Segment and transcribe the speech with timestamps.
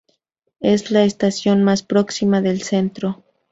[0.61, 3.23] Es la estación más próxima del Centro.